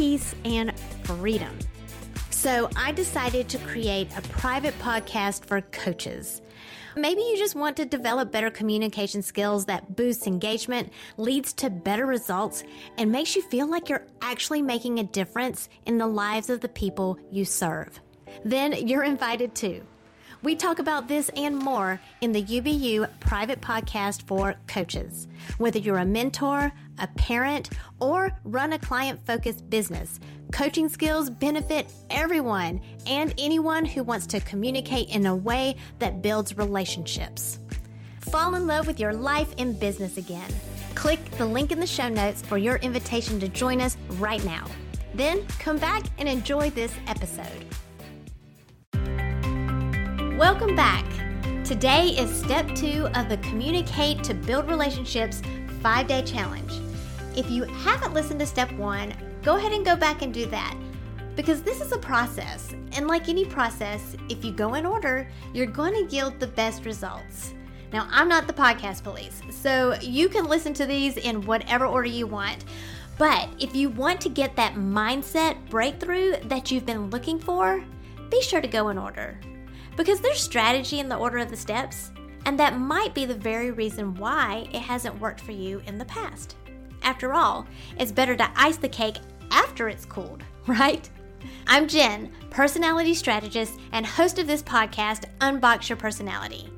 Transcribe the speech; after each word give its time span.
peace, 0.00 0.34
and 0.46 0.72
freedom. 1.04 1.54
So 2.30 2.70
I 2.74 2.90
decided 2.90 3.50
to 3.50 3.58
create 3.58 4.08
a 4.16 4.22
private 4.22 4.72
podcast 4.78 5.44
for 5.44 5.60
coaches. 5.60 6.40
Maybe 6.96 7.20
you 7.20 7.36
just 7.36 7.54
want 7.54 7.76
to 7.76 7.84
develop 7.84 8.32
better 8.32 8.48
communication 8.48 9.20
skills 9.20 9.66
that 9.66 9.96
boosts 9.96 10.26
engagement, 10.26 10.90
leads 11.18 11.52
to 11.52 11.68
better 11.68 12.06
results, 12.06 12.64
and 12.96 13.12
makes 13.12 13.36
you 13.36 13.42
feel 13.42 13.66
like 13.66 13.90
you're 13.90 14.06
actually 14.22 14.62
making 14.62 14.98
a 14.98 15.04
difference 15.04 15.68
in 15.84 15.98
the 15.98 16.06
lives 16.06 16.48
of 16.48 16.62
the 16.62 16.68
people 16.70 17.18
you 17.30 17.44
serve. 17.44 18.00
Then 18.42 18.72
you're 18.88 19.04
invited 19.04 19.54
too. 19.54 19.82
We 20.42 20.56
talk 20.56 20.78
about 20.78 21.06
this 21.06 21.28
and 21.36 21.54
more 21.58 22.00
in 22.22 22.32
the 22.32 22.42
UBU 22.42 23.06
private 23.20 23.60
podcast 23.60 24.22
for 24.22 24.54
coaches. 24.66 25.28
Whether 25.58 25.78
you're 25.78 25.98
a 25.98 26.04
mentor, 26.06 26.72
a 26.98 27.06
parent, 27.08 27.68
or 28.00 28.32
run 28.44 28.72
a 28.72 28.78
client 28.78 29.20
focused 29.26 29.68
business, 29.68 30.18
coaching 30.50 30.88
skills 30.88 31.28
benefit 31.28 31.92
everyone 32.08 32.80
and 33.06 33.34
anyone 33.36 33.84
who 33.84 34.02
wants 34.02 34.26
to 34.28 34.40
communicate 34.40 35.10
in 35.10 35.26
a 35.26 35.36
way 35.36 35.76
that 35.98 36.22
builds 36.22 36.56
relationships. 36.56 37.58
Fall 38.20 38.54
in 38.54 38.66
love 38.66 38.86
with 38.86 38.98
your 38.98 39.12
life 39.12 39.54
and 39.58 39.78
business 39.78 40.16
again. 40.16 40.50
Click 40.94 41.22
the 41.32 41.44
link 41.44 41.70
in 41.70 41.80
the 41.80 41.86
show 41.86 42.08
notes 42.08 42.40
for 42.40 42.56
your 42.56 42.76
invitation 42.76 43.40
to 43.40 43.48
join 43.48 43.82
us 43.82 43.98
right 44.12 44.42
now. 44.46 44.66
Then 45.14 45.46
come 45.58 45.76
back 45.76 46.04
and 46.16 46.26
enjoy 46.26 46.70
this 46.70 46.94
episode. 47.06 47.66
Welcome 50.40 50.74
back. 50.74 51.04
Today 51.66 52.16
is 52.16 52.34
step 52.34 52.74
two 52.74 53.08
of 53.14 53.28
the 53.28 53.36
Communicate 53.42 54.24
to 54.24 54.32
Build 54.32 54.70
Relationships 54.70 55.42
five 55.82 56.06
day 56.06 56.22
challenge. 56.22 56.72
If 57.36 57.50
you 57.50 57.64
haven't 57.64 58.14
listened 58.14 58.40
to 58.40 58.46
step 58.46 58.72
one, 58.72 59.12
go 59.42 59.58
ahead 59.58 59.72
and 59.72 59.84
go 59.84 59.96
back 59.96 60.22
and 60.22 60.32
do 60.32 60.46
that 60.46 60.74
because 61.36 61.62
this 61.62 61.82
is 61.82 61.92
a 61.92 61.98
process. 61.98 62.74
And 62.92 63.06
like 63.06 63.28
any 63.28 63.44
process, 63.44 64.16
if 64.30 64.42
you 64.42 64.50
go 64.50 64.76
in 64.76 64.86
order, 64.86 65.28
you're 65.52 65.66
going 65.66 65.92
to 65.92 66.16
yield 66.16 66.40
the 66.40 66.46
best 66.46 66.86
results. 66.86 67.52
Now, 67.92 68.08
I'm 68.10 68.26
not 68.26 68.46
the 68.46 68.54
podcast 68.54 69.02
police, 69.02 69.42
so 69.50 69.94
you 70.00 70.30
can 70.30 70.46
listen 70.46 70.72
to 70.72 70.86
these 70.86 71.18
in 71.18 71.42
whatever 71.42 71.84
order 71.84 72.08
you 72.08 72.26
want. 72.26 72.64
But 73.18 73.50
if 73.58 73.76
you 73.76 73.90
want 73.90 74.22
to 74.22 74.30
get 74.30 74.56
that 74.56 74.72
mindset 74.72 75.68
breakthrough 75.68 76.36
that 76.44 76.70
you've 76.70 76.86
been 76.86 77.10
looking 77.10 77.38
for, 77.38 77.84
be 78.30 78.40
sure 78.40 78.62
to 78.62 78.68
go 78.68 78.88
in 78.88 78.96
order 78.96 79.38
because 80.00 80.20
there's 80.20 80.40
strategy 80.40 80.98
in 80.98 81.10
the 81.10 81.16
order 81.16 81.36
of 81.36 81.50
the 81.50 81.56
steps, 81.56 82.10
and 82.46 82.58
that 82.58 82.78
might 82.78 83.14
be 83.14 83.26
the 83.26 83.34
very 83.34 83.70
reason 83.70 84.14
why 84.14 84.66
it 84.72 84.80
hasn't 84.80 85.20
worked 85.20 85.42
for 85.42 85.52
you 85.52 85.82
in 85.86 85.98
the 85.98 86.04
past. 86.06 86.56
After 87.02 87.34
all, 87.34 87.66
it's 87.98 88.10
better 88.10 88.34
to 88.34 88.50
ice 88.56 88.78
the 88.78 88.88
cake 88.88 89.18
after 89.50 89.90
it's 89.90 90.06
cooled, 90.06 90.42
right? 90.66 91.06
I'm 91.66 91.86
Jen, 91.86 92.32
personality 92.48 93.12
strategist 93.12 93.78
and 93.92 94.06
host 94.06 94.38
of 94.38 94.46
this 94.46 94.62
podcast, 94.62 95.26
Unbox 95.42 95.90
Your 95.90 95.98
Personality. 95.98 96.72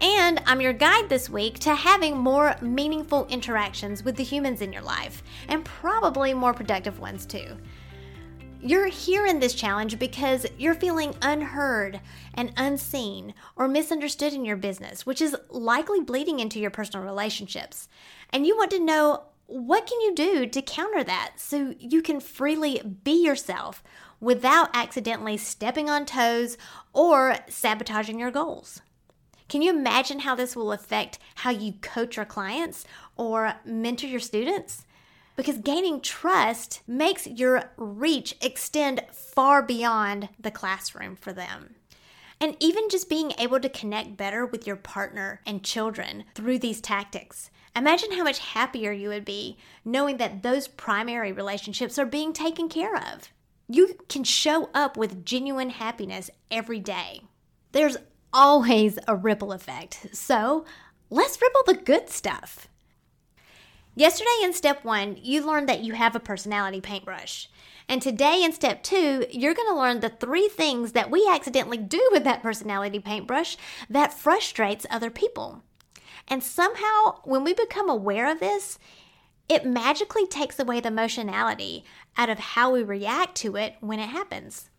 And 0.00 0.42
I'm 0.44 0.60
your 0.60 0.72
guide 0.72 1.08
this 1.08 1.30
week 1.30 1.60
to 1.60 1.76
having 1.76 2.16
more 2.16 2.56
meaningful 2.60 3.26
interactions 3.26 4.02
with 4.02 4.16
the 4.16 4.24
humans 4.24 4.62
in 4.62 4.72
your 4.72 4.82
life, 4.82 5.22
and 5.48 5.64
probably 5.64 6.34
more 6.34 6.52
productive 6.52 6.98
ones 6.98 7.24
too. 7.24 7.56
You're 8.66 8.86
here 8.86 9.26
in 9.26 9.40
this 9.40 9.52
challenge 9.52 9.98
because 9.98 10.46
you're 10.56 10.74
feeling 10.74 11.14
unheard 11.20 12.00
and 12.32 12.50
unseen 12.56 13.34
or 13.56 13.68
misunderstood 13.68 14.32
in 14.32 14.46
your 14.46 14.56
business, 14.56 15.04
which 15.04 15.20
is 15.20 15.36
likely 15.50 16.00
bleeding 16.00 16.40
into 16.40 16.58
your 16.58 16.70
personal 16.70 17.04
relationships. 17.04 17.90
And 18.30 18.46
you 18.46 18.56
want 18.56 18.70
to 18.70 18.78
know 18.78 19.24
what 19.48 19.86
can 19.86 20.00
you 20.00 20.14
do 20.14 20.46
to 20.46 20.62
counter 20.62 21.04
that 21.04 21.32
so 21.36 21.74
you 21.78 22.00
can 22.00 22.20
freely 22.20 22.80
be 23.04 23.22
yourself 23.22 23.82
without 24.18 24.70
accidentally 24.72 25.36
stepping 25.36 25.90
on 25.90 26.06
toes 26.06 26.56
or 26.94 27.36
sabotaging 27.50 28.18
your 28.18 28.30
goals. 28.30 28.80
Can 29.46 29.60
you 29.60 29.76
imagine 29.76 30.20
how 30.20 30.34
this 30.34 30.56
will 30.56 30.72
affect 30.72 31.18
how 31.34 31.50
you 31.50 31.74
coach 31.82 32.16
your 32.16 32.24
clients 32.24 32.86
or 33.14 33.56
mentor 33.66 34.06
your 34.06 34.20
students? 34.20 34.86
Because 35.36 35.58
gaining 35.58 36.00
trust 36.00 36.82
makes 36.86 37.26
your 37.26 37.70
reach 37.76 38.36
extend 38.40 39.02
far 39.12 39.62
beyond 39.62 40.28
the 40.38 40.50
classroom 40.50 41.16
for 41.16 41.32
them. 41.32 41.74
And 42.40 42.56
even 42.60 42.88
just 42.88 43.08
being 43.08 43.32
able 43.38 43.60
to 43.60 43.68
connect 43.68 44.16
better 44.16 44.44
with 44.44 44.66
your 44.66 44.76
partner 44.76 45.40
and 45.46 45.62
children 45.62 46.24
through 46.34 46.58
these 46.58 46.80
tactics. 46.80 47.50
Imagine 47.76 48.12
how 48.12 48.22
much 48.22 48.38
happier 48.38 48.92
you 48.92 49.08
would 49.08 49.24
be 49.24 49.56
knowing 49.84 50.18
that 50.18 50.42
those 50.42 50.68
primary 50.68 51.32
relationships 51.32 51.98
are 51.98 52.06
being 52.06 52.32
taken 52.32 52.68
care 52.68 52.94
of. 52.94 53.32
You 53.68 53.96
can 54.08 54.24
show 54.24 54.68
up 54.74 54.96
with 54.96 55.24
genuine 55.24 55.70
happiness 55.70 56.30
every 56.50 56.80
day. 56.80 57.22
There's 57.72 57.96
always 58.32 58.98
a 59.08 59.16
ripple 59.16 59.52
effect. 59.52 60.08
So 60.12 60.64
let's 61.10 61.40
ripple 61.40 61.62
the 61.66 61.80
good 61.82 62.10
stuff. 62.10 62.68
Yesterday 63.96 64.40
in 64.42 64.52
step 64.52 64.84
one, 64.84 65.16
you 65.22 65.46
learned 65.46 65.68
that 65.68 65.84
you 65.84 65.92
have 65.94 66.16
a 66.16 66.20
personality 66.20 66.80
paintbrush. 66.80 67.48
And 67.88 68.02
today 68.02 68.42
in 68.42 68.52
step 68.52 68.82
two, 68.82 69.24
you're 69.30 69.54
going 69.54 69.68
to 69.68 69.78
learn 69.78 70.00
the 70.00 70.08
three 70.08 70.48
things 70.48 70.92
that 70.92 71.12
we 71.12 71.28
accidentally 71.30 71.78
do 71.78 72.08
with 72.10 72.24
that 72.24 72.42
personality 72.42 72.98
paintbrush 72.98 73.56
that 73.88 74.12
frustrates 74.12 74.84
other 74.90 75.10
people. 75.10 75.62
And 76.26 76.42
somehow, 76.42 77.20
when 77.22 77.44
we 77.44 77.54
become 77.54 77.88
aware 77.88 78.30
of 78.30 78.40
this, 78.40 78.78
it 79.48 79.66
magically 79.66 80.26
takes 80.26 80.58
away 80.58 80.80
the 80.80 80.88
emotionality 80.88 81.84
out 82.16 82.30
of 82.30 82.38
how 82.38 82.72
we 82.72 82.82
react 82.82 83.36
to 83.36 83.54
it 83.56 83.76
when 83.80 84.00
it 84.00 84.08
happens. 84.08 84.70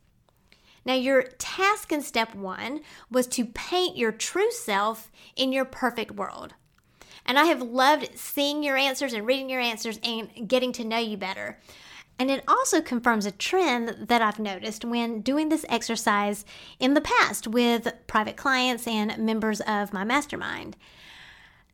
Now, 0.83 0.95
your 0.95 1.23
task 1.37 1.91
in 1.91 2.01
step 2.01 2.35
one 2.35 2.81
was 3.09 3.27
to 3.27 3.45
paint 3.45 3.95
your 3.95 4.11
true 4.11 4.51
self 4.51 5.09
in 5.35 5.53
your 5.53 5.65
perfect 5.65 6.11
world. 6.11 6.55
And 7.25 7.39
I 7.39 7.45
have 7.45 7.61
loved 7.61 8.17
seeing 8.17 8.63
your 8.63 8.77
answers 8.77 9.13
and 9.13 9.25
reading 9.25 9.49
your 9.49 9.61
answers 9.61 9.99
and 10.03 10.47
getting 10.47 10.71
to 10.73 10.83
know 10.83 10.99
you 10.99 11.17
better. 11.17 11.57
And 12.17 12.31
it 12.31 12.43
also 12.47 12.81
confirms 12.81 13.25
a 13.25 13.31
trend 13.31 14.07
that 14.07 14.21
I've 14.21 14.39
noticed 14.39 14.85
when 14.85 15.21
doing 15.21 15.49
this 15.49 15.65
exercise 15.67 16.45
in 16.79 16.93
the 16.93 17.01
past 17.01 17.47
with 17.47 17.91
private 18.07 18.37
clients 18.37 18.87
and 18.87 19.17
members 19.17 19.59
of 19.61 19.91
my 19.91 20.03
mastermind. 20.03 20.77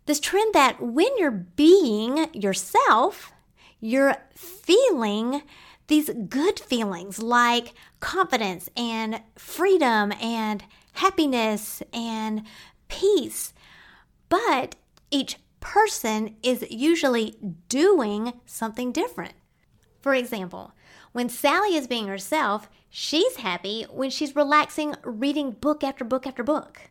This 0.08 0.20
trend 0.20 0.54
that 0.54 0.82
when 0.82 1.16
you're 1.18 1.30
being 1.30 2.34
yourself, 2.34 3.32
you're 3.80 4.16
feeling 4.34 5.44
these 5.88 6.10
good 6.10 6.60
feelings 6.60 7.22
like 7.22 7.74
confidence 8.00 8.70
and 8.76 9.22
freedom 9.36 10.12
and 10.20 10.64
happiness 10.94 11.84
and 11.94 12.44
peace. 12.88 13.54
But 14.30 14.76
each 15.12 15.38
person 15.60 16.36
is 16.42 16.66
usually 16.72 17.36
doing 17.70 18.34
something 18.46 18.92
different. 18.92 19.34
For 20.02 20.16
example, 20.16 20.74
when 21.12 21.30
Sally 21.30 21.76
is 21.76 21.88
being 21.88 22.08
herself, 22.08 22.70
she's 22.90 23.38
happy 23.38 23.86
when 23.92 24.10
she's 24.10 24.36
relaxing 24.36 24.96
reading 25.04 25.52
book 25.52 25.84
after 25.84 26.04
book 26.04 26.26
after 26.26 26.44
book. 26.44 26.82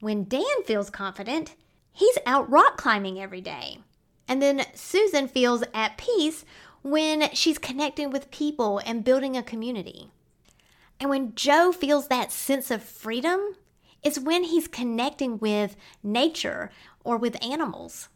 When 0.00 0.24
Dan 0.24 0.62
feels 0.64 0.90
confident, 0.90 1.54
he's 1.92 2.18
out 2.24 2.50
rock 2.50 2.76
climbing 2.76 3.20
every 3.20 3.40
day. 3.40 3.78
And 4.26 4.40
then 4.40 4.64
Susan 4.74 5.28
feels 5.28 5.62
at 5.74 5.98
peace 5.98 6.44
when 6.82 7.30
she's 7.34 7.58
connecting 7.58 8.10
with 8.10 8.30
people 8.30 8.80
and 8.86 9.04
building 9.04 9.36
a 9.36 9.42
community. 9.42 10.10
And 11.00 11.10
when 11.10 11.34
Joe 11.34 11.72
feels 11.72 12.08
that 12.08 12.32
sense 12.32 12.70
of 12.70 12.82
freedom, 12.82 13.56
it's 14.04 14.18
when 14.18 14.44
he's 14.44 14.68
connecting 14.68 15.38
with 15.38 15.76
nature 16.02 16.70
or 17.02 17.16
with 17.16 17.42
animals. 17.42 18.08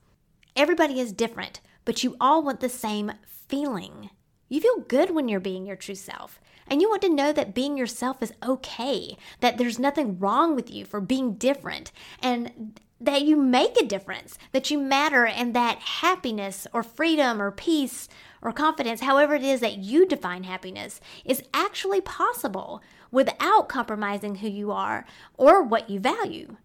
Everybody 0.54 1.00
is 1.00 1.12
different, 1.12 1.60
but 1.84 2.04
you 2.04 2.16
all 2.20 2.42
want 2.42 2.60
the 2.60 2.68
same 2.68 3.12
feeling. 3.26 4.10
You 4.48 4.60
feel 4.60 4.80
good 4.80 5.10
when 5.10 5.28
you're 5.28 5.40
being 5.40 5.66
your 5.66 5.76
true 5.76 5.94
self. 5.94 6.40
And 6.66 6.82
you 6.82 6.90
want 6.90 7.02
to 7.02 7.08
know 7.08 7.32
that 7.32 7.54
being 7.54 7.78
yourself 7.78 8.22
is 8.22 8.34
okay, 8.44 9.16
that 9.40 9.56
there's 9.56 9.78
nothing 9.78 10.18
wrong 10.18 10.54
with 10.54 10.70
you 10.70 10.84
for 10.84 11.00
being 11.00 11.34
different, 11.34 11.92
and 12.22 12.78
that 13.00 13.22
you 13.22 13.36
make 13.36 13.80
a 13.80 13.86
difference, 13.86 14.36
that 14.52 14.70
you 14.70 14.78
matter, 14.78 15.24
and 15.24 15.54
that 15.54 15.78
happiness 15.78 16.66
or 16.72 16.82
freedom 16.82 17.40
or 17.40 17.50
peace 17.50 18.08
or 18.42 18.52
confidence, 18.52 19.00
however 19.00 19.34
it 19.34 19.44
is 19.44 19.60
that 19.60 19.78
you 19.78 20.06
define 20.06 20.44
happiness, 20.44 21.00
is 21.24 21.42
actually 21.54 22.00
possible 22.00 22.82
without 23.10 23.68
compromising 23.68 24.36
who 24.36 24.48
you 24.48 24.70
are 24.70 25.06
or 25.36 25.62
what 25.62 25.88
you 25.90 26.00
value. 26.00 26.56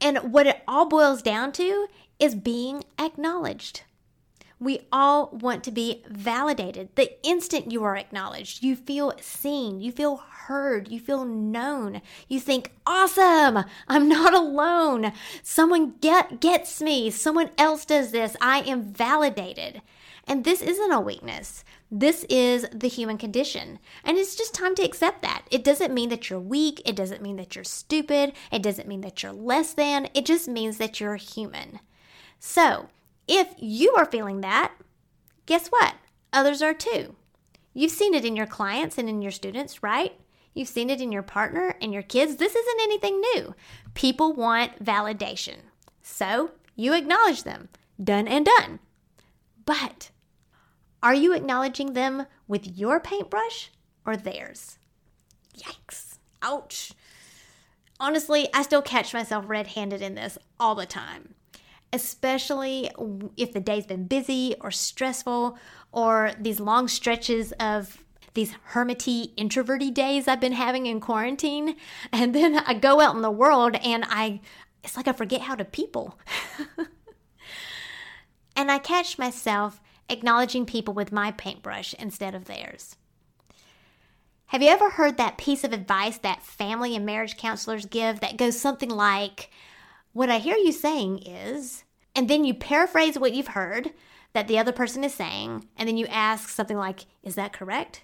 And 0.00 0.32
what 0.32 0.46
it 0.46 0.62
all 0.66 0.86
boils 0.86 1.22
down 1.22 1.52
to 1.52 1.86
is 2.18 2.34
being 2.34 2.84
acknowledged. 2.98 3.82
We 4.58 4.86
all 4.92 5.30
want 5.32 5.64
to 5.64 5.70
be 5.70 6.04
validated. 6.08 6.90
The 6.94 7.16
instant 7.26 7.72
you 7.72 7.82
are 7.84 7.96
acknowledged, 7.96 8.62
you 8.62 8.76
feel 8.76 9.14
seen, 9.18 9.80
you 9.80 9.90
feel 9.90 10.18
heard, 10.18 10.88
you 10.88 11.00
feel 11.00 11.24
known. 11.24 12.02
You 12.28 12.40
think, 12.40 12.72
"Awesome! 12.86 13.64
I'm 13.88 14.08
not 14.08 14.34
alone. 14.34 15.12
Someone 15.42 15.94
get 16.00 16.40
gets 16.40 16.82
me. 16.82 17.10
Someone 17.10 17.50
else 17.56 17.86
does 17.86 18.10
this. 18.10 18.36
I 18.40 18.60
am 18.60 18.92
validated." 18.92 19.80
And 20.26 20.44
this 20.44 20.62
isn't 20.62 20.92
a 20.92 21.00
weakness. 21.00 21.64
This 21.90 22.24
is 22.28 22.66
the 22.72 22.88
human 22.88 23.18
condition. 23.18 23.78
And 24.04 24.16
it's 24.16 24.36
just 24.36 24.54
time 24.54 24.74
to 24.76 24.82
accept 24.82 25.22
that. 25.22 25.46
It 25.50 25.64
doesn't 25.64 25.94
mean 25.94 26.08
that 26.10 26.30
you're 26.30 26.38
weak. 26.40 26.80
It 26.84 26.96
doesn't 26.96 27.22
mean 27.22 27.36
that 27.36 27.54
you're 27.54 27.64
stupid. 27.64 28.32
It 28.52 28.62
doesn't 28.62 28.88
mean 28.88 29.00
that 29.00 29.22
you're 29.22 29.32
less 29.32 29.72
than. 29.72 30.08
It 30.14 30.26
just 30.26 30.48
means 30.48 30.78
that 30.78 31.00
you're 31.00 31.16
human. 31.16 31.80
So, 32.38 32.88
if 33.26 33.54
you 33.58 33.94
are 33.96 34.06
feeling 34.06 34.40
that, 34.40 34.72
guess 35.46 35.68
what? 35.68 35.94
Others 36.32 36.62
are 36.62 36.74
too. 36.74 37.16
You've 37.74 37.92
seen 37.92 38.14
it 38.14 38.24
in 38.24 38.36
your 38.36 38.46
clients 38.46 38.98
and 38.98 39.08
in 39.08 39.22
your 39.22 39.30
students, 39.30 39.82
right? 39.82 40.18
You've 40.54 40.68
seen 40.68 40.90
it 40.90 41.00
in 41.00 41.12
your 41.12 41.22
partner 41.22 41.76
and 41.80 41.92
your 41.92 42.02
kids. 42.02 42.36
This 42.36 42.54
isn't 42.54 42.80
anything 42.82 43.20
new. 43.34 43.54
People 43.94 44.32
want 44.32 44.84
validation. 44.84 45.56
So 46.02 46.52
you 46.74 46.94
acknowledge 46.94 47.44
them. 47.44 47.68
Done 48.02 48.26
and 48.26 48.46
done. 48.46 48.80
But 49.70 50.10
are 51.00 51.14
you 51.14 51.32
acknowledging 51.32 51.92
them 51.92 52.26
with 52.48 52.76
your 52.76 52.98
paintbrush 52.98 53.70
or 54.04 54.16
theirs? 54.16 54.80
Yikes. 55.56 56.18
Ouch. 56.42 56.90
Honestly, 58.00 58.48
I 58.52 58.62
still 58.62 58.82
catch 58.82 59.14
myself 59.14 59.44
red 59.46 59.68
handed 59.68 60.02
in 60.02 60.16
this 60.16 60.36
all 60.58 60.74
the 60.74 60.86
time 60.86 61.36
especially 61.92 62.88
if 63.36 63.52
the 63.52 63.60
day's 63.60 63.86
been 63.86 64.04
busy 64.04 64.54
or 64.60 64.70
stressful 64.70 65.58
or 65.90 66.30
these 66.38 66.60
long 66.60 66.86
stretches 66.86 67.50
of 67.58 68.04
these 68.34 68.54
hermity 68.72 69.34
introverty 69.36 69.90
days 69.90 70.28
I've 70.28 70.40
been 70.40 70.52
having 70.52 70.86
in 70.86 71.00
quarantine 71.00 71.74
and 72.12 72.32
then 72.32 72.58
I 72.58 72.74
go 72.74 73.00
out 73.00 73.16
in 73.16 73.22
the 73.22 73.30
world 73.30 73.74
and 73.76 74.04
I 74.08 74.40
it's 74.82 74.96
like 74.96 75.08
I 75.08 75.12
forget 75.12 75.42
how 75.42 75.56
to 75.56 75.64
people. 75.64 76.18
and 78.60 78.70
I 78.70 78.78
catch 78.78 79.18
myself 79.18 79.80
acknowledging 80.08 80.66
people 80.66 80.92
with 80.92 81.12
my 81.12 81.30
paintbrush 81.32 81.94
instead 81.94 82.34
of 82.34 82.44
theirs. 82.44 82.96
Have 84.46 84.62
you 84.62 84.68
ever 84.68 84.90
heard 84.90 85.16
that 85.16 85.38
piece 85.38 85.64
of 85.64 85.72
advice 85.72 86.18
that 86.18 86.42
family 86.42 86.94
and 86.94 87.06
marriage 87.06 87.36
counselors 87.36 87.86
give 87.86 88.20
that 88.20 88.36
goes 88.36 88.60
something 88.60 88.90
like 88.90 89.50
what 90.12 90.28
I 90.28 90.38
hear 90.38 90.56
you 90.56 90.72
saying 90.72 91.22
is, 91.24 91.84
and 92.16 92.28
then 92.28 92.44
you 92.44 92.52
paraphrase 92.52 93.18
what 93.18 93.32
you've 93.32 93.48
heard 93.48 93.92
that 94.32 94.48
the 94.48 94.58
other 94.58 94.72
person 94.72 95.04
is 95.04 95.14
saying, 95.14 95.68
and 95.76 95.88
then 95.88 95.96
you 95.96 96.06
ask 96.06 96.48
something 96.48 96.76
like, 96.76 97.06
Is 97.22 97.36
that 97.36 97.52
correct? 97.52 98.02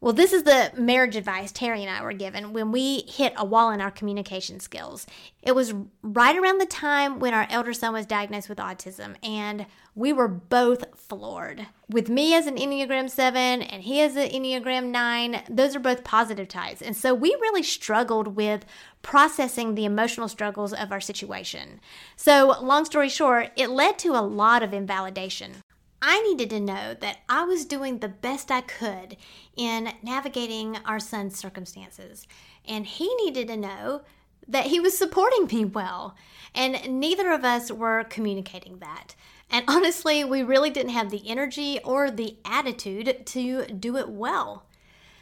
Well, 0.00 0.12
this 0.12 0.32
is 0.32 0.44
the 0.44 0.70
marriage 0.76 1.16
advice 1.16 1.50
Terry 1.50 1.82
and 1.82 1.90
I 1.90 2.02
were 2.02 2.12
given 2.12 2.52
when 2.52 2.70
we 2.70 3.00
hit 3.08 3.32
a 3.36 3.44
wall 3.44 3.70
in 3.70 3.80
our 3.80 3.90
communication 3.90 4.60
skills. 4.60 5.06
It 5.42 5.56
was 5.56 5.74
right 6.02 6.36
around 6.36 6.58
the 6.58 6.66
time 6.66 7.18
when 7.18 7.34
our 7.34 7.48
elder 7.50 7.72
son 7.72 7.94
was 7.94 8.06
diagnosed 8.06 8.48
with 8.48 8.58
autism, 8.58 9.16
and 9.24 9.66
we 9.96 10.12
were 10.12 10.28
both 10.28 10.84
floored. 10.96 11.66
With 11.90 12.08
me 12.08 12.32
as 12.32 12.46
an 12.46 12.56
Enneagram 12.56 13.10
7 13.10 13.62
and 13.62 13.82
he 13.82 14.00
as 14.00 14.14
an 14.14 14.28
Enneagram 14.28 14.86
9, 14.86 15.42
those 15.50 15.74
are 15.74 15.80
both 15.80 16.04
positive 16.04 16.46
types. 16.46 16.80
And 16.80 16.96
so 16.96 17.12
we 17.12 17.30
really 17.40 17.64
struggled 17.64 18.36
with 18.36 18.64
processing 19.02 19.74
the 19.74 19.84
emotional 19.84 20.28
struggles 20.28 20.72
of 20.72 20.92
our 20.92 21.00
situation. 21.00 21.80
So, 22.14 22.54
long 22.62 22.84
story 22.84 23.08
short, 23.08 23.50
it 23.56 23.70
led 23.70 23.98
to 24.00 24.10
a 24.10 24.22
lot 24.22 24.62
of 24.62 24.72
invalidation. 24.72 25.56
I 26.00 26.20
needed 26.22 26.50
to 26.50 26.60
know 26.60 26.94
that 26.94 27.18
I 27.28 27.44
was 27.44 27.64
doing 27.64 27.98
the 27.98 28.08
best 28.08 28.50
I 28.50 28.60
could 28.60 29.16
in 29.56 29.92
navigating 30.02 30.78
our 30.84 31.00
son's 31.00 31.36
circumstances, 31.36 32.26
and 32.66 32.86
he 32.86 33.12
needed 33.16 33.48
to 33.48 33.56
know 33.56 34.02
that 34.46 34.66
he 34.66 34.80
was 34.80 34.96
supporting 34.96 35.46
me 35.46 35.64
well. 35.64 36.16
And 36.54 37.00
neither 37.00 37.30
of 37.30 37.44
us 37.44 37.70
were 37.70 38.04
communicating 38.04 38.78
that. 38.78 39.14
And 39.50 39.64
honestly, 39.68 40.24
we 40.24 40.42
really 40.42 40.70
didn't 40.70 40.92
have 40.92 41.10
the 41.10 41.28
energy 41.28 41.78
or 41.84 42.10
the 42.10 42.36
attitude 42.44 43.26
to 43.26 43.66
do 43.66 43.96
it 43.96 44.08
well. 44.08 44.64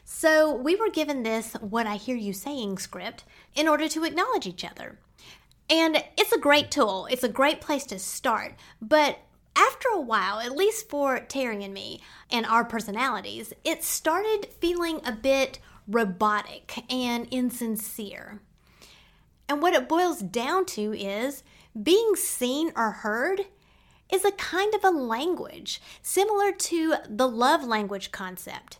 So 0.04 0.54
we 0.54 0.76
were 0.76 0.88
given 0.88 1.24
this 1.24 1.54
What 1.54 1.86
I 1.86 1.96
Hear 1.96 2.16
You 2.16 2.32
Saying 2.32 2.78
script 2.78 3.24
in 3.56 3.66
order 3.66 3.88
to 3.88 4.04
acknowledge 4.04 4.46
each 4.46 4.64
other. 4.64 4.98
And 5.68 6.04
it's 6.16 6.30
a 6.30 6.38
great 6.38 6.70
tool, 6.70 7.08
it's 7.10 7.24
a 7.24 7.28
great 7.28 7.60
place 7.60 7.84
to 7.86 7.98
start. 7.98 8.54
But 8.80 9.18
after 9.56 9.88
a 9.88 10.00
while, 10.00 10.38
at 10.40 10.56
least 10.56 10.88
for 10.88 11.18
Terry 11.20 11.64
and 11.64 11.74
me 11.74 12.00
and 12.30 12.44
our 12.46 12.64
personalities, 12.64 13.52
it 13.64 13.82
started 13.82 14.48
feeling 14.60 15.00
a 15.04 15.12
bit 15.12 15.58
robotic 15.88 16.84
and 16.90 17.26
insincere. 17.30 18.40
And 19.48 19.62
what 19.62 19.74
it 19.74 19.88
boils 19.88 20.20
down 20.20 20.66
to 20.66 20.92
is 20.92 21.42
being 21.80 22.16
seen 22.16 22.72
or 22.76 22.90
heard 22.90 23.42
is 24.12 24.24
a 24.24 24.32
kind 24.32 24.74
of 24.74 24.84
a 24.84 24.90
language 24.90 25.80
similar 26.02 26.52
to 26.52 26.94
the 27.08 27.28
love 27.28 27.64
language 27.64 28.12
concept. 28.12 28.78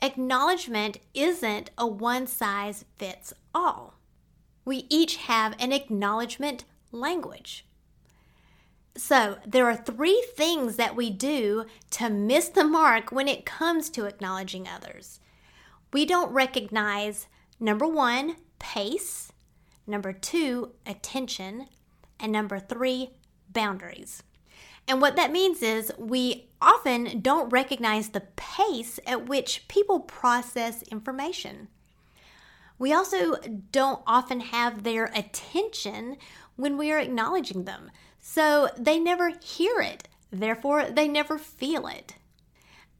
Acknowledgement 0.00 0.98
isn't 1.14 1.70
a 1.76 1.86
one 1.86 2.26
size 2.26 2.84
fits 2.98 3.32
all. 3.54 3.94
We 4.64 4.86
each 4.88 5.16
have 5.16 5.56
an 5.58 5.72
acknowledgement 5.72 6.64
language. 6.92 7.66
So, 8.98 9.38
there 9.46 9.66
are 9.70 9.76
three 9.76 10.26
things 10.34 10.74
that 10.74 10.96
we 10.96 11.08
do 11.08 11.66
to 11.92 12.10
miss 12.10 12.48
the 12.48 12.64
mark 12.64 13.12
when 13.12 13.28
it 13.28 13.46
comes 13.46 13.90
to 13.90 14.06
acknowledging 14.06 14.66
others. 14.66 15.20
We 15.92 16.04
don't 16.04 16.32
recognize 16.32 17.28
number 17.60 17.86
one, 17.86 18.38
pace, 18.58 19.32
number 19.86 20.12
two, 20.12 20.72
attention, 20.84 21.68
and 22.18 22.32
number 22.32 22.58
three, 22.58 23.10
boundaries. 23.52 24.24
And 24.88 25.00
what 25.00 25.14
that 25.14 25.30
means 25.30 25.62
is 25.62 25.92
we 25.96 26.48
often 26.60 27.20
don't 27.20 27.50
recognize 27.50 28.08
the 28.08 28.26
pace 28.34 28.98
at 29.06 29.28
which 29.28 29.68
people 29.68 30.00
process 30.00 30.82
information. 30.82 31.68
We 32.80 32.92
also 32.92 33.36
don't 33.70 34.02
often 34.08 34.40
have 34.40 34.82
their 34.82 35.04
attention 35.14 36.16
when 36.56 36.76
we 36.76 36.90
are 36.90 36.98
acknowledging 36.98 37.64
them. 37.64 37.92
So 38.30 38.68
they 38.76 38.98
never 38.98 39.32
hear 39.42 39.80
it, 39.80 40.06
therefore, 40.30 40.90
they 40.90 41.08
never 41.08 41.38
feel 41.38 41.86
it. 41.86 42.16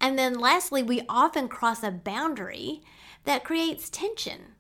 And 0.01 0.19
then 0.19 0.33
lastly, 0.33 0.83
we 0.83 1.03
often 1.07 1.49
cross 1.49 1.83
a 1.83 1.91
boundary 1.91 2.81
that 3.25 3.45
creates 3.45 3.91
tension. 3.91 4.55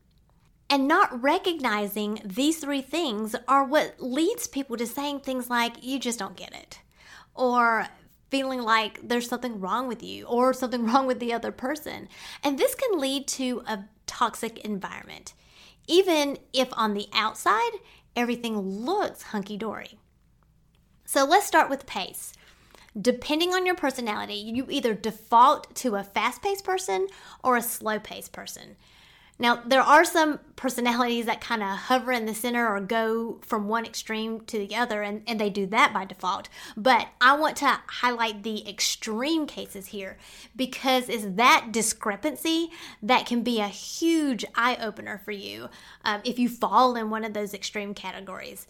And 0.68 0.86
not 0.86 1.22
recognizing 1.22 2.20
these 2.22 2.58
three 2.58 2.82
things 2.82 3.34
are 3.48 3.64
what 3.64 3.94
leads 3.98 4.46
people 4.46 4.76
to 4.76 4.86
saying 4.86 5.20
things 5.20 5.48
like, 5.48 5.82
you 5.82 5.98
just 5.98 6.18
don't 6.18 6.36
get 6.36 6.52
it, 6.54 6.80
or 7.34 7.86
feeling 8.30 8.60
like 8.60 9.00
there's 9.08 9.26
something 9.26 9.60
wrong 9.60 9.88
with 9.88 10.02
you, 10.02 10.26
or 10.26 10.52
something 10.52 10.84
wrong 10.92 11.06
with 11.06 11.18
the 11.18 11.32
other 11.32 11.50
person. 11.50 12.10
And 12.44 12.58
this 12.58 12.74
can 12.74 13.00
lead 13.00 13.26
to 13.28 13.62
a 13.66 13.84
toxic 14.06 14.58
environment, 14.58 15.32
even 15.86 16.36
if 16.52 16.68
on 16.72 16.92
the 16.92 17.08
outside 17.14 17.70
everything 18.14 18.58
looks 18.58 19.22
hunky 19.22 19.56
dory. 19.56 19.98
So 21.08 21.24
let's 21.24 21.46
start 21.46 21.70
with 21.70 21.86
pace. 21.86 22.34
Depending 23.00 23.54
on 23.54 23.64
your 23.64 23.74
personality, 23.74 24.34
you 24.34 24.66
either 24.68 24.92
default 24.92 25.74
to 25.76 25.94
a 25.96 26.04
fast 26.04 26.42
paced 26.42 26.64
person 26.64 27.08
or 27.42 27.56
a 27.56 27.62
slow 27.62 27.98
paced 27.98 28.32
person. 28.32 28.76
Now, 29.38 29.62
there 29.64 29.80
are 29.80 30.04
some 30.04 30.40
personalities 30.56 31.24
that 31.26 31.40
kind 31.40 31.62
of 31.62 31.68
hover 31.68 32.10
in 32.12 32.26
the 32.26 32.34
center 32.34 32.68
or 32.68 32.80
go 32.80 33.38
from 33.40 33.68
one 33.68 33.86
extreme 33.86 34.40
to 34.42 34.58
the 34.58 34.74
other, 34.74 35.00
and, 35.00 35.22
and 35.26 35.40
they 35.40 35.48
do 35.48 35.64
that 35.66 35.94
by 35.94 36.04
default. 36.04 36.48
But 36.76 37.08
I 37.20 37.36
want 37.36 37.56
to 37.58 37.78
highlight 37.86 38.42
the 38.42 38.68
extreme 38.68 39.46
cases 39.46 39.86
here 39.86 40.18
because 40.56 41.08
it's 41.08 41.24
that 41.36 41.68
discrepancy 41.70 42.70
that 43.02 43.26
can 43.26 43.42
be 43.42 43.60
a 43.60 43.68
huge 43.68 44.44
eye 44.56 44.76
opener 44.78 45.22
for 45.24 45.32
you 45.32 45.68
um, 46.04 46.20
if 46.24 46.38
you 46.38 46.48
fall 46.48 46.96
in 46.96 47.08
one 47.08 47.24
of 47.24 47.32
those 47.32 47.54
extreme 47.54 47.94
categories, 47.94 48.66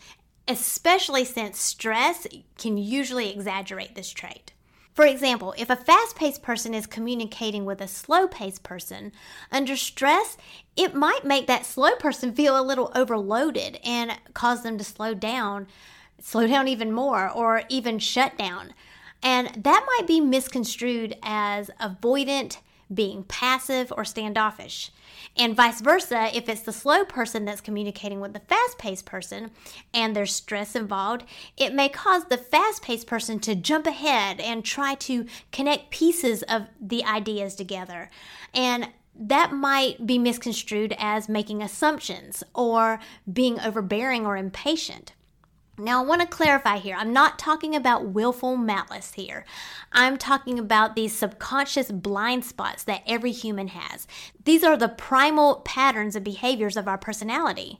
especially 0.48 1.24
since 1.24 1.60
stress 1.60 2.26
can 2.56 2.76
usually 2.76 3.30
exaggerate 3.30 3.94
this 3.94 4.10
trait. 4.10 4.52
For 4.94 5.06
example, 5.06 5.54
if 5.56 5.70
a 5.70 5.76
fast 5.76 6.16
paced 6.16 6.42
person 6.42 6.74
is 6.74 6.86
communicating 6.86 7.64
with 7.64 7.80
a 7.80 7.86
slow 7.86 8.26
paced 8.26 8.64
person, 8.64 9.12
under 9.52 9.76
stress, 9.76 10.36
it 10.76 10.92
might 10.92 11.24
make 11.24 11.46
that 11.46 11.64
slow 11.64 11.94
person 11.94 12.32
feel 12.32 12.58
a 12.58 12.66
little 12.66 12.90
overloaded 12.96 13.78
and 13.84 14.18
cause 14.34 14.64
them 14.64 14.76
to 14.76 14.82
slow 14.82 15.14
down, 15.14 15.68
slow 16.20 16.48
down 16.48 16.66
even 16.66 16.90
more, 16.90 17.30
or 17.30 17.62
even 17.68 18.00
shut 18.00 18.36
down. 18.36 18.74
And 19.22 19.62
that 19.62 19.86
might 19.86 20.08
be 20.08 20.20
misconstrued 20.20 21.16
as 21.22 21.70
avoidant, 21.80 22.58
being 22.92 23.24
passive, 23.24 23.92
or 23.96 24.04
standoffish. 24.04 24.90
And 25.36 25.54
vice 25.54 25.80
versa, 25.80 26.30
if 26.36 26.48
it's 26.48 26.62
the 26.62 26.72
slow 26.72 27.04
person 27.04 27.44
that's 27.44 27.60
communicating 27.60 28.20
with 28.20 28.32
the 28.32 28.40
fast 28.40 28.78
paced 28.78 29.04
person 29.04 29.50
and 29.94 30.14
there's 30.14 30.34
stress 30.34 30.74
involved, 30.74 31.24
it 31.56 31.74
may 31.74 31.88
cause 31.88 32.24
the 32.24 32.36
fast 32.36 32.82
paced 32.82 33.06
person 33.06 33.38
to 33.40 33.54
jump 33.54 33.86
ahead 33.86 34.40
and 34.40 34.64
try 34.64 34.94
to 34.96 35.26
connect 35.52 35.90
pieces 35.90 36.42
of 36.44 36.66
the 36.80 37.04
ideas 37.04 37.54
together. 37.54 38.10
And 38.54 38.88
that 39.18 39.52
might 39.52 40.06
be 40.06 40.18
misconstrued 40.18 40.94
as 40.98 41.28
making 41.28 41.62
assumptions 41.62 42.44
or 42.54 43.00
being 43.30 43.60
overbearing 43.60 44.24
or 44.24 44.36
impatient. 44.36 45.12
Now, 45.80 46.02
I 46.02 46.06
want 46.06 46.20
to 46.22 46.26
clarify 46.26 46.78
here. 46.78 46.96
I'm 46.98 47.12
not 47.12 47.38
talking 47.38 47.76
about 47.76 48.08
willful 48.08 48.56
malice 48.56 49.12
here. 49.12 49.44
I'm 49.92 50.16
talking 50.16 50.58
about 50.58 50.96
these 50.96 51.14
subconscious 51.14 51.92
blind 51.92 52.44
spots 52.44 52.82
that 52.84 53.04
every 53.06 53.30
human 53.30 53.68
has. 53.68 54.08
These 54.44 54.64
are 54.64 54.76
the 54.76 54.88
primal 54.88 55.60
patterns 55.64 56.16
and 56.16 56.24
behaviors 56.24 56.76
of 56.76 56.88
our 56.88 56.98
personality. 56.98 57.78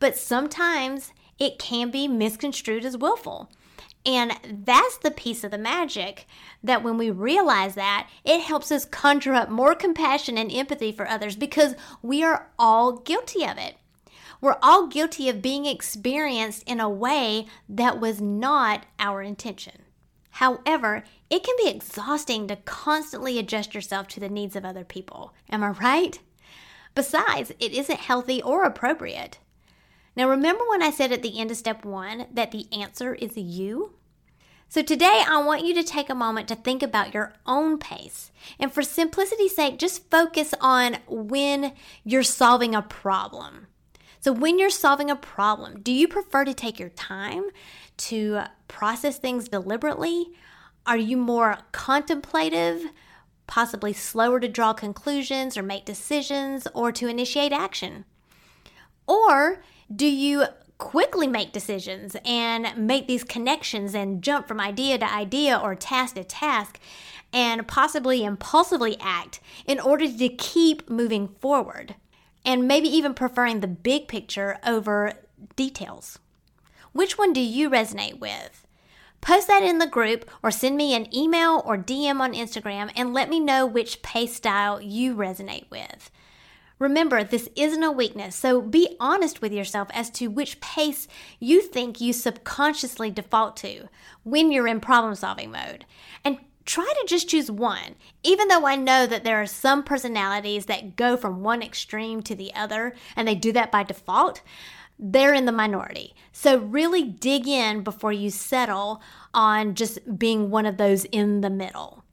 But 0.00 0.18
sometimes 0.18 1.12
it 1.38 1.58
can 1.58 1.90
be 1.90 2.08
misconstrued 2.08 2.84
as 2.84 2.98
willful. 2.98 3.50
And 4.04 4.32
that's 4.64 4.98
the 4.98 5.10
piece 5.10 5.42
of 5.42 5.50
the 5.50 5.58
magic 5.58 6.26
that 6.62 6.82
when 6.82 6.98
we 6.98 7.10
realize 7.10 7.74
that, 7.74 8.08
it 8.24 8.40
helps 8.42 8.70
us 8.70 8.84
conjure 8.84 9.34
up 9.34 9.48
more 9.48 9.74
compassion 9.74 10.36
and 10.36 10.52
empathy 10.52 10.92
for 10.92 11.08
others 11.08 11.36
because 11.36 11.74
we 12.02 12.22
are 12.22 12.48
all 12.58 12.98
guilty 12.98 13.44
of 13.44 13.56
it. 13.56 13.76
We're 14.40 14.56
all 14.62 14.86
guilty 14.86 15.28
of 15.28 15.42
being 15.42 15.66
experienced 15.66 16.62
in 16.66 16.80
a 16.80 16.88
way 16.88 17.46
that 17.68 18.00
was 18.00 18.20
not 18.20 18.86
our 18.98 19.22
intention. 19.22 19.82
However, 20.30 21.04
it 21.28 21.44
can 21.44 21.56
be 21.58 21.68
exhausting 21.68 22.46
to 22.48 22.56
constantly 22.56 23.38
adjust 23.38 23.74
yourself 23.74 24.08
to 24.08 24.20
the 24.20 24.28
needs 24.28 24.56
of 24.56 24.64
other 24.64 24.84
people. 24.84 25.34
Am 25.50 25.62
I 25.62 25.70
right? 25.70 26.18
Besides, 26.94 27.52
it 27.58 27.72
isn't 27.72 28.00
healthy 28.00 28.40
or 28.42 28.64
appropriate. 28.64 29.38
Now, 30.16 30.28
remember 30.28 30.64
when 30.68 30.82
I 30.82 30.90
said 30.90 31.12
at 31.12 31.22
the 31.22 31.38
end 31.38 31.50
of 31.50 31.56
step 31.56 31.84
one 31.84 32.26
that 32.32 32.50
the 32.50 32.66
answer 32.72 33.14
is 33.14 33.36
you? 33.36 33.94
So, 34.68 34.82
today 34.82 35.24
I 35.26 35.42
want 35.42 35.64
you 35.64 35.74
to 35.74 35.82
take 35.82 36.08
a 36.08 36.14
moment 36.14 36.48
to 36.48 36.54
think 36.54 36.82
about 36.82 37.12
your 37.12 37.32
own 37.44 37.78
pace. 37.78 38.30
And 38.58 38.72
for 38.72 38.82
simplicity's 38.82 39.54
sake, 39.54 39.78
just 39.78 40.10
focus 40.10 40.54
on 40.60 40.98
when 41.08 41.72
you're 42.04 42.22
solving 42.22 42.74
a 42.74 42.82
problem. 42.82 43.66
So, 44.22 44.32
when 44.32 44.58
you're 44.58 44.68
solving 44.68 45.10
a 45.10 45.16
problem, 45.16 45.80
do 45.80 45.90
you 45.90 46.06
prefer 46.06 46.44
to 46.44 46.52
take 46.52 46.78
your 46.78 46.90
time 46.90 47.44
to 47.96 48.42
process 48.68 49.18
things 49.18 49.48
deliberately? 49.48 50.32
Are 50.84 50.96
you 50.96 51.16
more 51.16 51.58
contemplative, 51.72 52.82
possibly 53.46 53.94
slower 53.94 54.38
to 54.38 54.48
draw 54.48 54.74
conclusions 54.74 55.56
or 55.56 55.62
make 55.62 55.86
decisions 55.86 56.68
or 56.74 56.92
to 56.92 57.08
initiate 57.08 57.52
action? 57.52 58.04
Or 59.06 59.62
do 59.94 60.06
you 60.06 60.44
quickly 60.76 61.26
make 61.26 61.52
decisions 61.52 62.14
and 62.24 62.76
make 62.76 63.06
these 63.06 63.24
connections 63.24 63.94
and 63.94 64.22
jump 64.22 64.46
from 64.46 64.60
idea 64.60 64.98
to 64.98 65.10
idea 65.10 65.56
or 65.56 65.74
task 65.74 66.16
to 66.16 66.24
task 66.24 66.78
and 67.32 67.66
possibly 67.66 68.24
impulsively 68.24 68.98
act 69.00 69.40
in 69.66 69.80
order 69.80 70.06
to 70.06 70.28
keep 70.28 70.90
moving 70.90 71.28
forward? 71.40 71.94
And 72.44 72.66
maybe 72.66 72.88
even 72.88 73.14
preferring 73.14 73.60
the 73.60 73.66
big 73.66 74.08
picture 74.08 74.58
over 74.66 75.12
details. 75.56 76.18
Which 76.92 77.16
one 77.16 77.32
do 77.32 77.40
you 77.40 77.70
resonate 77.70 78.18
with? 78.18 78.66
Post 79.20 79.48
that 79.48 79.62
in 79.62 79.78
the 79.78 79.86
group 79.86 80.28
or 80.42 80.50
send 80.50 80.76
me 80.76 80.94
an 80.94 81.14
email 81.14 81.62
or 81.66 81.76
DM 81.76 82.20
on 82.20 82.32
Instagram 82.32 82.90
and 82.96 83.12
let 83.12 83.28
me 83.28 83.38
know 83.38 83.66
which 83.66 84.02
pace 84.02 84.34
style 84.34 84.80
you 84.80 85.14
resonate 85.14 85.68
with. 85.70 86.10
Remember, 86.78 87.22
this 87.22 87.50
isn't 87.56 87.82
a 87.82 87.92
weakness, 87.92 88.34
so 88.34 88.62
be 88.62 88.96
honest 88.98 89.42
with 89.42 89.52
yourself 89.52 89.88
as 89.92 90.08
to 90.12 90.28
which 90.28 90.62
pace 90.62 91.06
you 91.38 91.60
think 91.60 92.00
you 92.00 92.14
subconsciously 92.14 93.10
default 93.10 93.58
to 93.58 93.90
when 94.24 94.50
you're 94.50 94.66
in 94.66 94.80
problem 94.80 95.14
solving 95.14 95.50
mode. 95.50 95.84
And 96.24 96.38
try 96.70 96.84
to 96.84 97.06
just 97.08 97.28
choose 97.28 97.50
one. 97.50 97.96
Even 98.22 98.46
though 98.46 98.64
I 98.64 98.76
know 98.76 99.04
that 99.04 99.24
there 99.24 99.42
are 99.42 99.46
some 99.46 99.82
personalities 99.82 100.66
that 100.66 100.94
go 100.94 101.16
from 101.16 101.42
one 101.42 101.62
extreme 101.62 102.22
to 102.22 102.36
the 102.36 102.54
other 102.54 102.94
and 103.16 103.26
they 103.26 103.34
do 103.34 103.50
that 103.52 103.72
by 103.72 103.82
default, 103.82 104.40
they're 104.96 105.34
in 105.34 105.46
the 105.46 105.52
minority. 105.52 106.14
So 106.30 106.58
really 106.58 107.02
dig 107.02 107.48
in 107.48 107.82
before 107.82 108.12
you 108.12 108.30
settle 108.30 109.02
on 109.34 109.74
just 109.74 110.16
being 110.16 110.50
one 110.50 110.64
of 110.64 110.76
those 110.76 111.06
in 111.06 111.40
the 111.40 111.50
middle. 111.50 112.04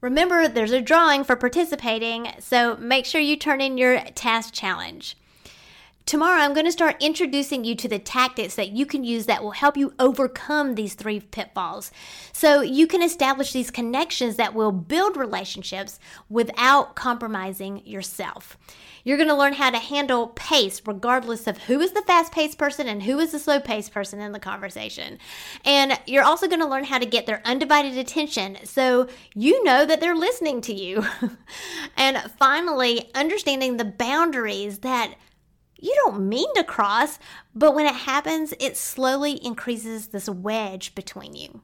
Remember, 0.00 0.48
there's 0.48 0.72
a 0.72 0.80
drawing 0.80 1.22
for 1.22 1.36
participating, 1.36 2.32
so 2.40 2.76
make 2.78 3.06
sure 3.06 3.20
you 3.20 3.36
turn 3.36 3.60
in 3.60 3.78
your 3.78 4.00
task 4.16 4.52
challenge. 4.52 5.16
Tomorrow, 6.06 6.40
I'm 6.40 6.54
going 6.54 6.66
to 6.66 6.72
start 6.72 6.96
introducing 7.00 7.64
you 7.64 7.76
to 7.76 7.88
the 7.88 7.98
tactics 7.98 8.56
that 8.56 8.70
you 8.72 8.84
can 8.84 9.04
use 9.04 9.26
that 9.26 9.44
will 9.44 9.52
help 9.52 9.76
you 9.76 9.94
overcome 9.98 10.74
these 10.74 10.94
three 10.94 11.20
pitfalls. 11.20 11.92
So 12.32 12.62
you 12.62 12.88
can 12.88 13.00
establish 13.00 13.52
these 13.52 13.70
connections 13.70 14.36
that 14.36 14.54
will 14.54 14.72
build 14.72 15.16
relationships 15.16 16.00
without 16.28 16.96
compromising 16.96 17.86
yourself. 17.86 18.58
You're 19.04 19.18
going 19.18 19.28
to 19.28 19.36
learn 19.36 19.52
how 19.52 19.70
to 19.70 19.78
handle 19.78 20.28
pace 20.28 20.82
regardless 20.84 21.46
of 21.46 21.58
who 21.58 21.80
is 21.80 21.92
the 21.92 22.02
fast 22.02 22.32
paced 22.32 22.58
person 22.58 22.88
and 22.88 23.02
who 23.02 23.18
is 23.18 23.32
the 23.32 23.38
slow 23.38 23.60
paced 23.60 23.92
person 23.92 24.20
in 24.20 24.32
the 24.32 24.40
conversation. 24.40 25.18
And 25.64 25.98
you're 26.06 26.24
also 26.24 26.48
going 26.48 26.60
to 26.60 26.66
learn 26.66 26.84
how 26.84 26.98
to 26.98 27.06
get 27.06 27.26
their 27.26 27.40
undivided 27.44 27.96
attention 27.96 28.58
so 28.64 29.08
you 29.34 29.62
know 29.64 29.86
that 29.86 30.00
they're 30.00 30.16
listening 30.16 30.60
to 30.62 30.74
you. 30.74 31.04
and 31.96 32.18
finally, 32.38 33.10
understanding 33.14 33.76
the 33.76 33.84
boundaries 33.84 34.80
that 34.80 35.14
you 35.80 35.94
don't 36.04 36.28
mean 36.28 36.52
to 36.54 36.64
cross, 36.64 37.18
but 37.54 37.74
when 37.74 37.86
it 37.86 37.94
happens, 37.94 38.54
it 38.60 38.76
slowly 38.76 39.44
increases 39.44 40.08
this 40.08 40.28
wedge 40.28 40.94
between 40.94 41.34
you. 41.34 41.62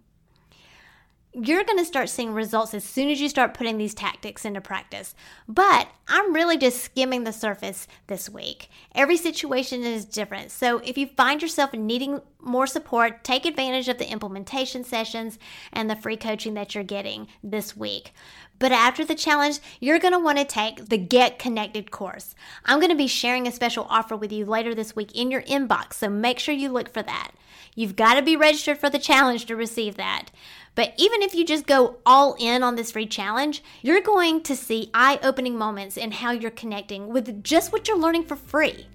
You're 1.38 1.64
going 1.64 1.78
to 1.78 1.84
start 1.84 2.08
seeing 2.08 2.32
results 2.32 2.72
as 2.72 2.82
soon 2.82 3.10
as 3.10 3.20
you 3.20 3.28
start 3.28 3.52
putting 3.52 3.76
these 3.76 3.92
tactics 3.92 4.46
into 4.46 4.62
practice. 4.62 5.14
But 5.46 5.86
I'm 6.08 6.32
really 6.32 6.56
just 6.56 6.82
skimming 6.82 7.24
the 7.24 7.32
surface 7.32 7.86
this 8.06 8.30
week. 8.30 8.70
Every 8.94 9.18
situation 9.18 9.82
is 9.82 10.06
different. 10.06 10.50
So 10.50 10.78
if 10.78 10.96
you 10.96 11.08
find 11.08 11.42
yourself 11.42 11.74
needing 11.74 12.22
more 12.40 12.66
support, 12.66 13.22
take 13.22 13.44
advantage 13.44 13.90
of 13.90 13.98
the 13.98 14.10
implementation 14.10 14.82
sessions 14.82 15.38
and 15.74 15.90
the 15.90 15.96
free 15.96 16.16
coaching 16.16 16.54
that 16.54 16.74
you're 16.74 16.84
getting 16.84 17.26
this 17.44 17.76
week. 17.76 18.14
But 18.58 18.72
after 18.72 19.04
the 19.04 19.14
challenge, 19.14 19.58
you're 19.78 19.98
going 19.98 20.14
to 20.14 20.18
want 20.18 20.38
to 20.38 20.44
take 20.46 20.88
the 20.88 20.96
Get 20.96 21.38
Connected 21.38 21.90
course. 21.90 22.34
I'm 22.64 22.80
going 22.80 22.90
to 22.90 22.96
be 22.96 23.08
sharing 23.08 23.46
a 23.46 23.52
special 23.52 23.86
offer 23.90 24.16
with 24.16 24.32
you 24.32 24.46
later 24.46 24.74
this 24.74 24.96
week 24.96 25.14
in 25.14 25.30
your 25.30 25.42
inbox, 25.42 25.94
so 25.94 26.08
make 26.08 26.38
sure 26.38 26.54
you 26.54 26.70
look 26.70 26.90
for 26.94 27.02
that. 27.02 27.32
You've 27.74 27.96
got 27.96 28.14
to 28.14 28.22
be 28.22 28.36
registered 28.36 28.78
for 28.78 28.90
the 28.90 28.98
challenge 28.98 29.46
to 29.46 29.56
receive 29.56 29.96
that. 29.96 30.30
But 30.74 30.92
even 30.98 31.22
if 31.22 31.34
you 31.34 31.44
just 31.44 31.66
go 31.66 31.96
all 32.04 32.36
in 32.38 32.62
on 32.62 32.76
this 32.76 32.92
free 32.92 33.06
challenge, 33.06 33.62
you're 33.82 34.00
going 34.00 34.42
to 34.42 34.54
see 34.54 34.90
eye 34.92 35.18
opening 35.22 35.56
moments 35.56 35.96
in 35.96 36.12
how 36.12 36.32
you're 36.32 36.50
connecting 36.50 37.08
with 37.08 37.42
just 37.42 37.72
what 37.72 37.88
you're 37.88 37.98
learning 37.98 38.24
for 38.24 38.36
free. 38.36 38.86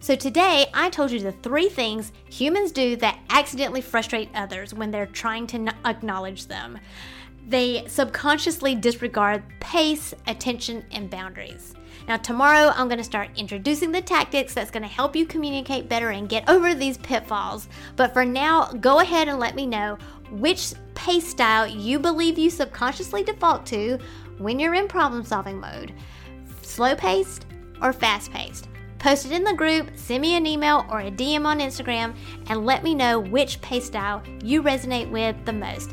So, 0.00 0.16
today 0.16 0.66
I 0.74 0.90
told 0.90 1.12
you 1.12 1.20
the 1.20 1.30
three 1.30 1.68
things 1.68 2.10
humans 2.28 2.72
do 2.72 2.96
that 2.96 3.20
accidentally 3.30 3.80
frustrate 3.80 4.30
others 4.34 4.74
when 4.74 4.90
they're 4.90 5.06
trying 5.06 5.46
to 5.48 5.72
acknowledge 5.84 6.46
them. 6.46 6.80
They 7.46 7.84
subconsciously 7.88 8.74
disregard 8.74 9.42
pace, 9.60 10.14
attention, 10.26 10.84
and 10.92 11.10
boundaries. 11.10 11.74
Now, 12.08 12.16
tomorrow 12.16 12.72
I'm 12.74 12.88
going 12.88 12.98
to 12.98 13.04
start 13.04 13.30
introducing 13.36 13.92
the 13.92 14.00
tactics 14.00 14.54
that's 14.54 14.70
going 14.70 14.82
to 14.82 14.88
help 14.88 15.14
you 15.14 15.26
communicate 15.26 15.88
better 15.88 16.10
and 16.10 16.28
get 16.28 16.48
over 16.48 16.74
these 16.74 16.98
pitfalls. 16.98 17.68
But 17.96 18.12
for 18.12 18.24
now, 18.24 18.72
go 18.72 19.00
ahead 19.00 19.28
and 19.28 19.38
let 19.38 19.54
me 19.54 19.66
know 19.66 19.98
which 20.30 20.74
pace 20.94 21.28
style 21.28 21.66
you 21.66 21.98
believe 21.98 22.38
you 22.38 22.50
subconsciously 22.50 23.22
default 23.22 23.66
to 23.66 23.98
when 24.38 24.58
you're 24.58 24.74
in 24.74 24.88
problem 24.88 25.24
solving 25.24 25.60
mode 25.60 25.92
slow 26.62 26.96
paced 26.96 27.46
or 27.82 27.92
fast 27.92 28.32
paced? 28.32 28.68
Post 28.98 29.26
it 29.26 29.32
in 29.32 29.42
the 29.42 29.52
group, 29.52 29.90
send 29.96 30.22
me 30.22 30.36
an 30.36 30.46
email 30.46 30.86
or 30.88 31.00
a 31.00 31.10
DM 31.10 31.44
on 31.44 31.58
Instagram, 31.58 32.14
and 32.46 32.64
let 32.64 32.84
me 32.84 32.94
know 32.94 33.18
which 33.18 33.60
pace 33.60 33.86
style 33.86 34.22
you 34.44 34.62
resonate 34.62 35.10
with 35.10 35.36
the 35.44 35.52
most. 35.52 35.92